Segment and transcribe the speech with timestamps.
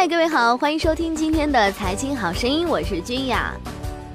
[0.00, 3.52] 嗨，各位好，欢迎收听今天的财经好声音，我是君雅。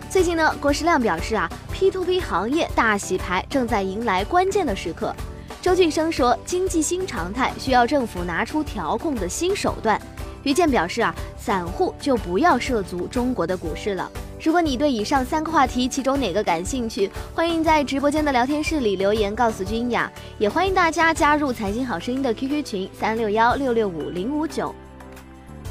[0.09, 5.15] 最近呢，郭世亮表示啊，P to P 行业大洗牌正在迎来关键的时刻。
[5.61, 10.01] 周俊生说，经济新常态需要政府拿出调控的新手段。
[10.41, 14.11] 于健表示啊，散户就不要涉足中国的股市了。
[14.41, 24.73] 如果你对以上三个话题其中哪个感兴趣，欢迎在直播间的聊天室里留言告诉君雅，也欢迎大家加入财经好声音的 QQ 群三六幺六六五零五九。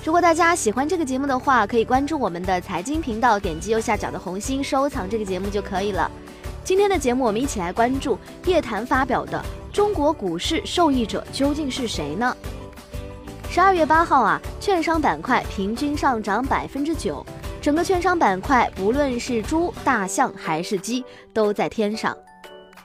[0.04, 6.10] 如果大家喜欢这个节目的话，可以关注我们的财经频道，点击右下角的红心收藏这个节目就可以了。
[6.62, 12.36] 今天的节目，我们一起来关注叶檀发表的中国股市受益者究竟是谁呢？
[13.48, 17.24] 十二月八号啊，券商板块平均上涨百分之九，
[17.62, 21.02] 整个券商板块不论是猪、大象还是鸡，
[21.32, 22.14] 都在天上。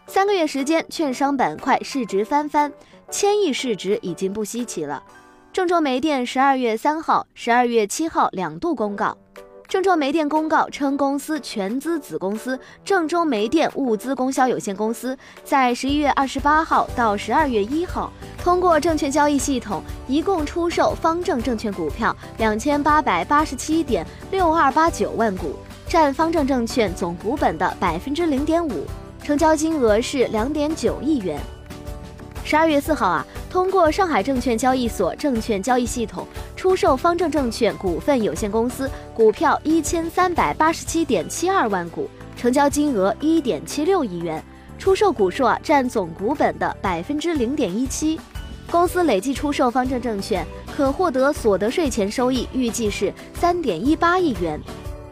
[0.07, 2.71] 三个月时间，券商板块市值翻番，
[3.11, 5.03] 千亿市值已经不稀奇了。
[5.51, 9.17] 郑州煤电十二月三号、十二月七号两度公告。
[9.67, 25.55] 郑州煤电公告称，公司全资子公司郑州煤电物资供销有限公司在十一月二十八号到十二月一号，通过证券交易系统一共出售方正证券股票两千八百八十七点六二八九万股，
[25.87, 28.85] 占方正证券总股本的百分之零点五，
[29.23, 31.39] 成交金额是两点九亿元。
[32.43, 33.25] 十二月四号啊。
[33.49, 44.43] 通过上海证券交易所证券交易系统出售方正证券股份有限公司股票一千三百八十七点七二万股，成交金额一点七六亿元，
[44.77, 48.19] 出售股数啊占总股本的百分之零点一七。
[48.69, 50.45] 公司累计出售方正证券
[50.77, 54.59] 可获得所得税前收益，预计是三点一八亿元。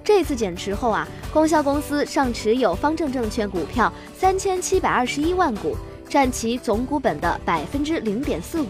[0.04, 5.76] 这次减持后啊，供销公司尚持有方正证券股票三千七百二十一万股。
[6.10, 8.68] 占其总股本的百分之零点四五。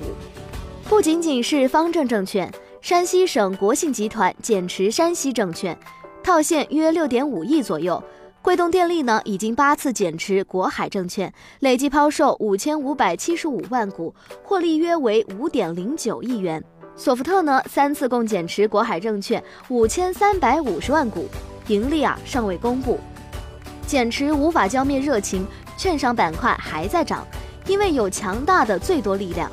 [0.90, 5.78] 不仅仅是方正证券，山西省国信集团减持山西证券，
[6.24, 8.02] 套现约六点五亿左右。
[8.42, 16.64] 贵动电力呢，已经八次减持国海证券，累计抛售五千五百七十五万股，获利约为五点零九亿元。
[16.96, 21.26] 索福特呢，三次共减持国海证券五千三百五十万股，
[21.68, 22.98] 盈利啊尚未公布。
[23.86, 25.46] 减持无法浇灭热情。
[25.78, 27.24] 券商板块还在涨，
[27.68, 29.52] 因为有强大的最多力量。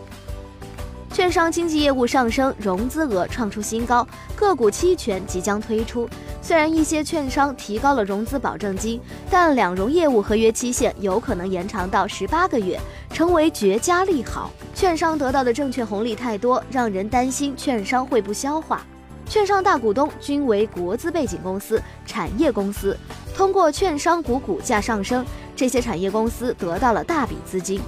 [1.12, 4.04] 券商经纪业务上升，融资额创出新高，
[4.34, 6.08] 个股期权即将推出。
[6.42, 12.80] 虽然一些券商提高了融资保证金，但两融业务合约期限有可能延长到十八个月，
[13.10, 14.50] 成为绝佳利好。
[14.74, 18.84] 券商得到的证券红利太多，让人担心券商会不消化。
[19.26, 22.98] 券商大股东均为国资背景公司、产业公司，
[23.36, 25.24] 通过券商股股价上升。
[25.56, 27.80] 这些产业公司得到了大笔资金，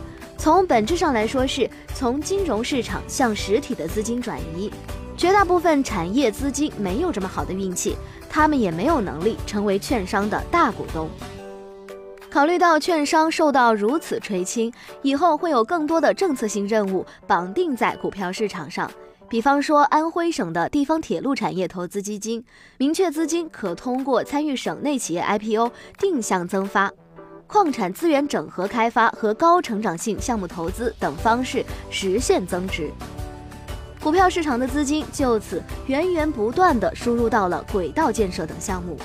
[0.46, 4.70] 从本质上来说，是从金融市场向实体的资金转移。
[5.16, 7.96] 绝大部分产业资金没有这么好的运气，
[8.30, 11.10] 他们也没有能力成为券商的大股东。
[12.30, 18.88] 考虑到券商受到如此垂青，以后会有更多的政策性任务绑定在股票市场上，
[19.28, 22.44] 比方说安徽省的地方铁路产业投资基金，
[22.78, 26.92] 明确资金可通过参与省内企业 IPO 定向增发。
[27.46, 32.90] 矿产资源整合开发和高成长性项目投资等方式实现增值，
[34.00, 38.98] 股票市场的资金就此源源不断地输入到了轨道建设等项目。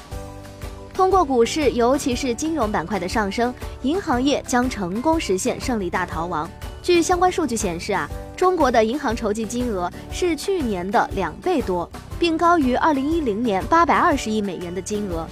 [0.94, 3.54] 通过股市，尤其是金融板块的上升，
[3.84, 6.50] 银行业将成功实现胜利大逃亡。
[6.82, 15.28] 据相关数据显示啊，中国的银行筹集金额是去年的两倍多，并高于二零一零年八百二十亿美元的金额。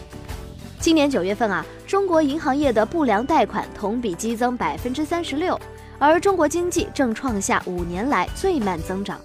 [0.79, 5.59] 今年九月份啊，中国银行业的不良贷款同比激增百分之三十六，
[5.97, 9.19] 而中国经济正创下五年来最慢增长。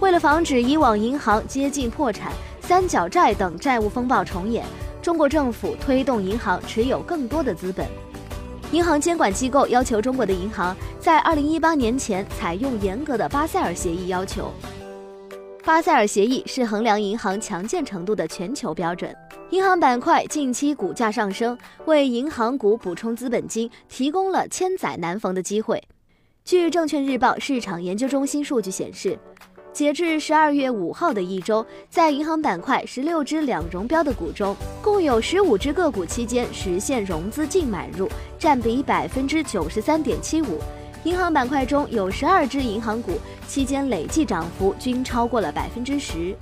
[0.00, 2.32] 为了防止以往银行接近破产、
[2.62, 4.64] 三角债等债务风暴重演，
[5.02, 7.86] 中国政府推动银行持有更多的资本。
[8.70, 14.50] 银行监管机构要求中国的银行在二零一八年前采用严格的巴塞尔协议要求。
[15.64, 19.14] 巴塞尔协议是衡量银行强健程度的全球标准。
[19.50, 25.80] 银行板块近期股价上升，为银行股补充资本金提供了千载难逢的机会。
[26.44, 29.16] 据证券日报市场研究中心数据显示，
[29.72, 40.58] 截至十二月五号的一周，在银行板块十六只两融标的股中，共有十五只个股期间实现融资净买入，占比百分之九十三点七五。
[41.04, 43.18] 银行板块中有十二只银行股
[43.48, 46.34] 期间累计涨幅均超过了百分之十。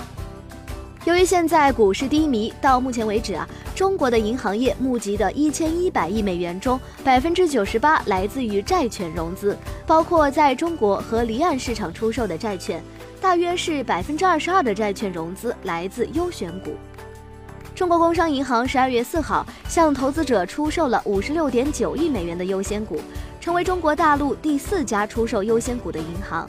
[1.07, 12.83] 由于现在股市低迷，到目前为止啊，中国的银行业募集的一千一百亿美元中，百分之九十八来自于债券融资，包括在中国和离岸市场出售的债券。
[13.19, 16.73] 大约是百分之二十二的债券融资来自优选股。
[17.75, 23.01] 中国工商银行十二月四号向投资者出售了五十六点九亿美元的优先股，
[23.41, 26.49] 成为中国大陆第四家出售优先股的银行。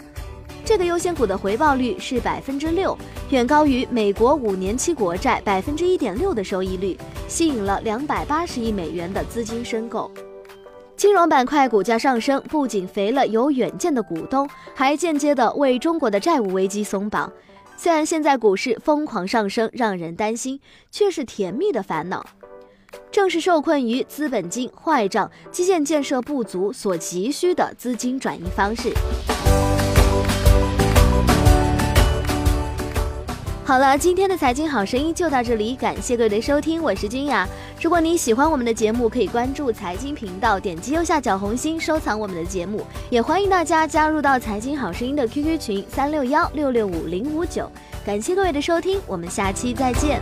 [0.64, 2.96] 这个优先股的回报率是百分之六，
[3.30, 6.98] 远高于美国五年期国债百分之一点六的收益率，
[7.28, 10.12] 吸引了两百八十亿美元的资金申购。
[10.96, 17.32] 金融板块股价上升，不仅肥了有远见的股东，还间接的为中国的债务危机松绑。
[17.76, 20.60] 虽然现在股市疯狂上升，让人担心，
[20.92, 22.24] 却是甜蜜的烦恼。
[23.12, 28.92] 正是受困于资本金坏账、基建建设不足所急需的资金转移方式。
[33.64, 37.48] 好了，今天的财经好声音就到这里，感谢各位的收听，我是君雅。
[37.82, 47.72] 如果你喜欢我们的节目，可以关注财经频道，点击右下角红心收藏我们的节目，也欢迎大家加入到财经好声音的 QQ 群三六幺六六五零五九。
[48.06, 50.20] 感谢各位的收听，我们下期再见。